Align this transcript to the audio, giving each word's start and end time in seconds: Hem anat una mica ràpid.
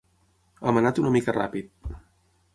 Hem 0.71 0.79
anat 0.81 1.03
una 1.03 1.13
mica 1.17 1.37
ràpid. 1.37 1.95